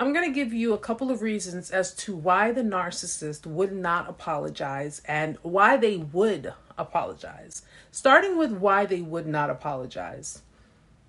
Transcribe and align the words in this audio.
I'm 0.00 0.12
going 0.12 0.28
to 0.28 0.34
give 0.34 0.52
you 0.52 0.74
a 0.74 0.78
couple 0.78 1.10
of 1.10 1.22
reasons 1.22 1.72
as 1.72 1.92
to 1.96 2.14
why 2.14 2.52
the 2.52 2.62
narcissist 2.62 3.46
would 3.46 3.72
not 3.72 4.08
apologize 4.08 5.02
and 5.06 5.36
why 5.42 5.76
they 5.76 5.96
would 5.96 6.54
apologize. 6.76 7.62
Starting 7.90 8.38
with 8.38 8.52
why 8.52 8.86
they 8.86 9.00
would 9.00 9.26
not 9.26 9.50
apologize. 9.50 10.42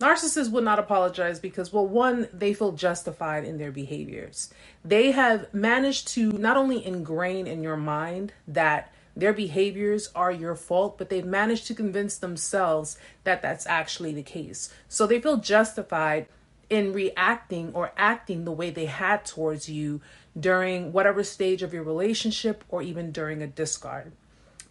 Narcissists 0.00 0.50
would 0.50 0.64
not 0.64 0.78
apologize 0.78 1.38
because, 1.38 1.74
well, 1.74 1.86
one, 1.86 2.26
they 2.32 2.54
feel 2.54 2.72
justified 2.72 3.44
in 3.44 3.58
their 3.58 3.70
behaviors. 3.70 4.48
They 4.82 5.10
have 5.10 5.52
managed 5.52 6.08
to 6.08 6.32
not 6.32 6.56
only 6.56 6.82
ingrain 6.82 7.46
in 7.46 7.62
your 7.62 7.76
mind 7.76 8.32
that 8.48 8.94
their 9.14 9.34
behaviors 9.34 10.08
are 10.14 10.32
your 10.32 10.54
fault, 10.54 10.96
but 10.96 11.10
they've 11.10 11.22
managed 11.22 11.66
to 11.66 11.74
convince 11.74 12.16
themselves 12.16 12.96
that 13.24 13.42
that's 13.42 13.66
actually 13.66 14.14
the 14.14 14.22
case. 14.22 14.72
So 14.88 15.06
they 15.06 15.20
feel 15.20 15.36
justified 15.36 16.28
in 16.70 16.92
reacting 16.92 17.72
or 17.74 17.92
acting 17.96 18.44
the 18.44 18.52
way 18.52 18.70
they 18.70 18.86
had 18.86 19.24
towards 19.24 19.68
you 19.68 20.00
during 20.38 20.92
whatever 20.92 21.24
stage 21.24 21.62
of 21.62 21.74
your 21.74 21.82
relationship 21.82 22.64
or 22.68 22.80
even 22.80 23.10
during 23.10 23.42
a 23.42 23.46
discard. 23.46 24.12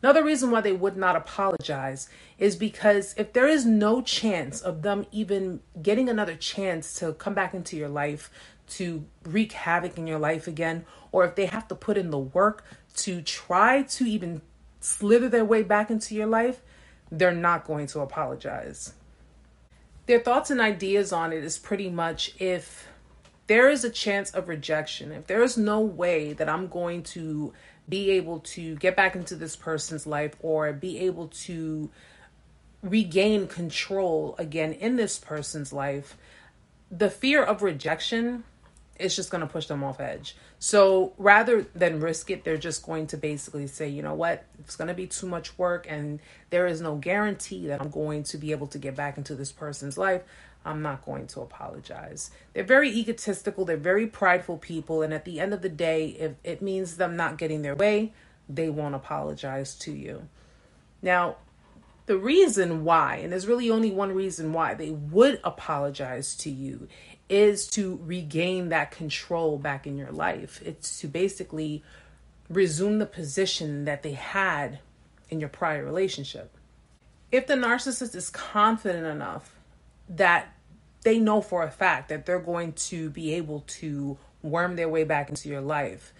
Another 0.00 0.24
reason 0.24 0.52
why 0.52 0.60
they 0.60 0.72
would 0.72 0.96
not 0.96 1.16
apologize 1.16 2.08
is 2.38 2.54
because 2.54 3.14
if 3.18 3.32
there 3.32 3.48
is 3.48 3.66
no 3.66 4.00
chance 4.00 4.60
of 4.60 4.82
them 4.82 5.04
even 5.10 5.58
getting 5.82 6.08
another 6.08 6.36
chance 6.36 6.94
to 7.00 7.12
come 7.14 7.34
back 7.34 7.52
into 7.52 7.76
your 7.76 7.88
life, 7.88 8.30
to 8.68 9.04
wreak 9.24 9.52
havoc 9.52 9.98
in 9.98 10.06
your 10.06 10.20
life 10.20 10.46
again, 10.46 10.84
or 11.10 11.24
if 11.24 11.34
they 11.34 11.46
have 11.46 11.66
to 11.66 11.74
put 11.74 11.96
in 11.96 12.10
the 12.10 12.18
work 12.18 12.64
to 12.94 13.20
try 13.22 13.82
to 13.82 14.04
even 14.04 14.40
slither 14.78 15.28
their 15.28 15.44
way 15.44 15.64
back 15.64 15.90
into 15.90 16.14
your 16.14 16.26
life, 16.26 16.62
they're 17.10 17.32
not 17.32 17.66
going 17.66 17.88
to 17.88 17.98
apologize 18.00 18.92
their 20.08 20.18
thoughts 20.18 20.50
and 20.50 20.60
ideas 20.60 21.12
on 21.12 21.32
it 21.32 21.44
is 21.44 21.58
pretty 21.58 21.90
much 21.90 22.34
if 22.40 22.88
there 23.46 23.68
is 23.68 23.84
a 23.84 23.90
chance 23.90 24.30
of 24.30 24.48
rejection, 24.48 25.12
if 25.12 25.26
there 25.26 25.42
is 25.42 25.56
no 25.56 25.80
way 25.80 26.32
that 26.32 26.48
I'm 26.48 26.66
going 26.66 27.02
to 27.04 27.52
be 27.88 28.10
able 28.12 28.40
to 28.40 28.74
get 28.76 28.96
back 28.96 29.14
into 29.14 29.36
this 29.36 29.54
person's 29.54 30.06
life 30.06 30.34
or 30.40 30.72
be 30.72 30.98
able 31.00 31.28
to 31.28 31.90
regain 32.82 33.46
control 33.46 34.34
again 34.38 34.72
in 34.72 34.96
this 34.96 35.18
person's 35.18 35.74
life, 35.74 36.16
the 36.90 37.10
fear 37.10 37.42
of 37.42 37.62
rejection 37.62 38.44
it's 38.98 39.14
just 39.14 39.30
going 39.30 39.40
to 39.40 39.46
push 39.46 39.66
them 39.66 39.84
off 39.84 40.00
edge. 40.00 40.36
So 40.58 41.12
rather 41.18 41.62
than 41.74 42.00
risk 42.00 42.30
it, 42.30 42.44
they're 42.44 42.56
just 42.56 42.84
going 42.84 43.06
to 43.08 43.16
basically 43.16 43.66
say, 43.66 43.88
you 43.88 44.02
know 44.02 44.14
what, 44.14 44.44
it's 44.58 44.76
going 44.76 44.88
to 44.88 44.94
be 44.94 45.06
too 45.06 45.26
much 45.26 45.56
work 45.58 45.86
and 45.88 46.20
there 46.50 46.66
is 46.66 46.80
no 46.80 46.96
guarantee 46.96 47.68
that 47.68 47.80
I'm 47.80 47.90
going 47.90 48.24
to 48.24 48.38
be 48.38 48.50
able 48.50 48.66
to 48.68 48.78
get 48.78 48.96
back 48.96 49.16
into 49.16 49.34
this 49.34 49.52
person's 49.52 49.96
life. 49.96 50.22
I'm 50.64 50.82
not 50.82 51.04
going 51.06 51.28
to 51.28 51.40
apologize. 51.40 52.30
They're 52.52 52.64
very 52.64 52.90
egotistical, 52.90 53.64
they're 53.64 53.76
very 53.76 54.06
prideful 54.06 54.58
people. 54.58 55.02
And 55.02 55.14
at 55.14 55.24
the 55.24 55.40
end 55.40 55.54
of 55.54 55.62
the 55.62 55.68
day, 55.68 56.08
if 56.18 56.32
it 56.42 56.60
means 56.60 56.96
them 56.96 57.16
not 57.16 57.38
getting 57.38 57.62
their 57.62 57.76
way, 57.76 58.12
they 58.48 58.68
won't 58.68 58.94
apologize 58.94 59.74
to 59.76 59.92
you. 59.92 60.28
Now, 61.00 61.36
the 62.06 62.18
reason 62.18 62.84
why, 62.84 63.16
and 63.16 63.32
there's 63.32 63.46
really 63.46 63.70
only 63.70 63.90
one 63.90 64.12
reason 64.14 64.52
why 64.52 64.74
they 64.74 64.90
would 64.90 65.40
apologize 65.44 66.34
to 66.36 66.50
you, 66.50 66.88
is 67.28 67.66
to 67.68 68.00
regain 68.02 68.70
that 68.70 68.90
control 68.90 69.58
back 69.58 69.86
in 69.86 69.96
your 69.96 70.10
life. 70.10 70.62
It's 70.64 70.98
to 71.00 71.08
basically 71.08 71.82
resume 72.48 72.98
the 72.98 73.06
position 73.06 73.84
that 73.84 74.02
they 74.02 74.12
had 74.12 74.78
in 75.28 75.40
your 75.40 75.48
prior 75.48 75.84
relationship. 75.84 76.56
If 77.30 77.46
the 77.46 77.54
narcissist 77.54 78.14
is 78.14 78.30
confident 78.30 79.06
enough 79.06 79.56
that 80.08 80.54
they 81.02 81.18
know 81.18 81.42
for 81.42 81.62
a 81.62 81.70
fact 81.70 82.08
that 82.08 82.24
they're 82.24 82.38
going 82.38 82.72
to 82.72 83.10
be 83.10 83.34
able 83.34 83.64
to 83.66 84.16
worm 84.42 84.76
their 84.76 84.88
way 84.88 85.04
back 85.04 85.28
into 85.28 85.48
your 85.48 85.60
life, 85.60 86.14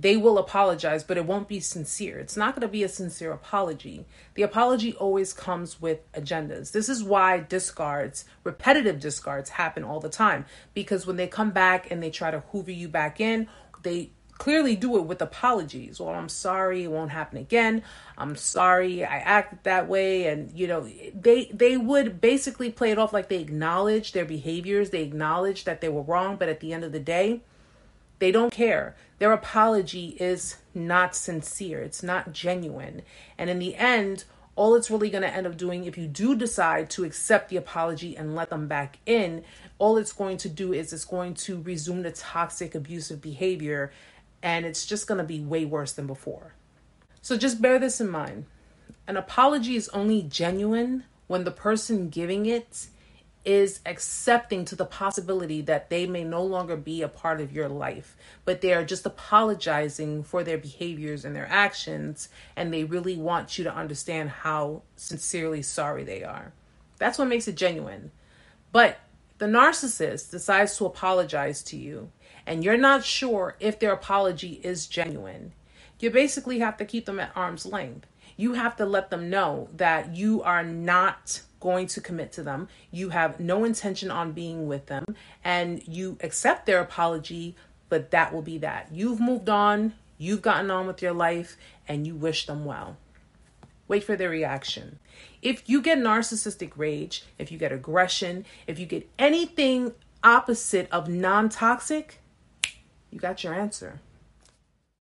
they 0.00 0.16
will 0.16 0.38
apologize, 0.38 1.04
but 1.04 1.16
it 1.16 1.26
won't 1.26 1.48
be 1.48 1.60
sincere. 1.60 2.18
It's 2.18 2.36
not 2.36 2.54
going 2.54 2.62
to 2.62 2.68
be 2.68 2.82
a 2.82 2.88
sincere 2.88 3.32
apology. 3.32 4.06
The 4.34 4.42
apology 4.42 4.94
always 4.94 5.32
comes 5.32 5.80
with 5.80 6.10
agendas. 6.12 6.72
This 6.72 6.88
is 6.88 7.04
why 7.04 7.40
discards, 7.40 8.24
repetitive 8.42 8.98
discards, 8.98 9.50
happen 9.50 9.84
all 9.84 10.00
the 10.00 10.08
time 10.08 10.46
because 10.72 11.06
when 11.06 11.16
they 11.16 11.26
come 11.26 11.50
back 11.50 11.90
and 11.90 12.02
they 12.02 12.10
try 12.10 12.30
to 12.30 12.40
hoover 12.52 12.70
you 12.70 12.88
back 12.88 13.20
in, 13.20 13.48
they 13.82 14.10
clearly 14.38 14.74
do 14.74 14.96
it 14.96 15.02
with 15.02 15.20
apologies. 15.20 16.00
Well, 16.00 16.14
I'm 16.14 16.30
sorry, 16.30 16.84
it 16.84 16.90
won't 16.90 17.10
happen 17.10 17.36
again. 17.36 17.82
I'm 18.16 18.36
sorry 18.36 19.04
I 19.04 19.18
acted 19.18 19.58
that 19.64 19.86
way 19.86 20.28
and 20.28 20.50
you 20.58 20.66
know, 20.66 20.88
they 21.14 21.50
they 21.52 21.76
would 21.76 22.22
basically 22.22 22.70
play 22.70 22.90
it 22.90 22.98
off 22.98 23.12
like 23.12 23.28
they 23.28 23.40
acknowledge 23.40 24.12
their 24.12 24.24
behaviors, 24.24 24.90
they 24.90 25.02
acknowledge 25.02 25.64
that 25.64 25.82
they 25.82 25.90
were 25.90 26.02
wrong, 26.02 26.36
but 26.36 26.48
at 26.48 26.60
the 26.60 26.72
end 26.72 26.84
of 26.84 26.92
the 26.92 27.00
day, 27.00 27.42
they 28.20 28.30
don't 28.30 28.52
care. 28.52 28.94
Their 29.18 29.32
apology 29.32 30.16
is 30.20 30.58
not 30.74 31.16
sincere, 31.16 31.82
it's 31.82 32.02
not 32.02 32.32
genuine. 32.32 33.02
And 33.36 33.50
in 33.50 33.58
the 33.58 33.74
end, 33.74 34.24
all 34.56 34.74
it's 34.74 34.90
really 34.90 35.10
going 35.10 35.22
to 35.22 35.34
end 35.34 35.46
up 35.46 35.56
doing, 35.56 35.84
if 35.84 35.98
you 35.98 36.06
do 36.06 36.36
decide 36.36 36.90
to 36.90 37.04
accept 37.04 37.48
the 37.48 37.56
apology 37.56 38.16
and 38.16 38.34
let 38.34 38.50
them 38.50 38.68
back 38.68 38.98
in, 39.06 39.42
all 39.78 39.96
it's 39.96 40.12
going 40.12 40.36
to 40.38 40.48
do 40.48 40.72
is 40.72 40.92
it's 40.92 41.04
going 41.04 41.34
to 41.34 41.60
resume 41.62 42.02
the 42.02 42.12
toxic, 42.12 42.74
abusive 42.74 43.20
behavior, 43.20 43.90
and 44.42 44.64
it's 44.64 44.86
just 44.86 45.06
going 45.06 45.18
to 45.18 45.24
be 45.24 45.40
way 45.40 45.64
worse 45.64 45.92
than 45.92 46.06
before. 46.06 46.54
So 47.22 47.36
just 47.36 47.60
bear 47.60 47.78
this 47.78 48.00
in 48.00 48.08
mind 48.08 48.46
an 49.06 49.16
apology 49.16 49.76
is 49.76 49.88
only 49.88 50.22
genuine 50.22 51.04
when 51.26 51.44
the 51.44 51.50
person 51.50 52.10
giving 52.10 52.46
it 52.46 52.86
is 53.44 53.80
accepting 53.86 54.64
to 54.66 54.76
the 54.76 54.84
possibility 54.84 55.62
that 55.62 55.88
they 55.88 56.06
may 56.06 56.22
no 56.22 56.42
longer 56.42 56.76
be 56.76 57.00
a 57.00 57.08
part 57.08 57.40
of 57.40 57.52
your 57.52 57.68
life, 57.68 58.16
but 58.44 58.60
they 58.60 58.74
are 58.74 58.84
just 58.84 59.06
apologizing 59.06 60.22
for 60.22 60.44
their 60.44 60.58
behaviors 60.58 61.24
and 61.24 61.34
their 61.34 61.48
actions, 61.50 62.28
and 62.54 62.72
they 62.72 62.84
really 62.84 63.16
want 63.16 63.56
you 63.56 63.64
to 63.64 63.74
understand 63.74 64.28
how 64.28 64.82
sincerely 64.94 65.62
sorry 65.62 66.04
they 66.04 66.22
are. 66.22 66.52
That's 66.98 67.18
what 67.18 67.28
makes 67.28 67.48
it 67.48 67.56
genuine. 67.56 68.10
But 68.72 68.98
the 69.38 69.46
narcissist 69.46 70.30
decides 70.30 70.76
to 70.76 70.84
apologize 70.84 71.62
to 71.64 71.76
you, 71.78 72.10
and 72.46 72.62
you're 72.62 72.76
not 72.76 73.04
sure 73.04 73.56
if 73.58 73.78
their 73.78 73.92
apology 73.92 74.60
is 74.62 74.86
genuine. 74.86 75.52
You 75.98 76.10
basically 76.10 76.58
have 76.58 76.76
to 76.76 76.84
keep 76.84 77.06
them 77.06 77.18
at 77.18 77.32
arm's 77.34 77.64
length. 77.64 78.06
You 78.36 78.52
have 78.52 78.76
to 78.76 78.84
let 78.84 79.08
them 79.10 79.30
know 79.30 79.68
that 79.76 80.14
you 80.14 80.42
are 80.42 80.62
not 80.62 81.40
going 81.60 81.86
to 81.86 82.00
commit 82.00 82.32
to 82.32 82.42
them. 82.42 82.68
You 82.90 83.10
have 83.10 83.38
no 83.38 83.64
intention 83.64 84.10
on 84.10 84.32
being 84.32 84.66
with 84.66 84.86
them 84.86 85.04
and 85.44 85.86
you 85.86 86.18
accept 86.22 86.66
their 86.66 86.80
apology, 86.80 87.54
but 87.88 88.10
that 88.10 88.32
will 88.32 88.42
be 88.42 88.58
that. 88.58 88.88
You've 88.90 89.20
moved 89.20 89.48
on, 89.48 89.94
you've 90.18 90.42
gotten 90.42 90.70
on 90.70 90.86
with 90.86 91.02
your 91.02 91.12
life, 91.12 91.56
and 91.86 92.06
you 92.06 92.14
wish 92.14 92.46
them 92.46 92.64
well. 92.64 92.96
Wait 93.86 94.04
for 94.04 94.16
their 94.16 94.30
reaction. 94.30 94.98
If 95.42 95.68
you 95.68 95.82
get 95.82 95.98
narcissistic 95.98 96.72
rage, 96.76 97.24
if 97.38 97.50
you 97.50 97.58
get 97.58 97.72
aggression, 97.72 98.46
if 98.66 98.78
you 98.78 98.86
get 98.86 99.08
anything 99.18 99.92
opposite 100.22 100.88
of 100.92 101.08
non 101.08 101.48
toxic, 101.48 102.20
you 103.10 103.18
got 103.18 103.42
your 103.42 103.54
answer. 103.54 104.00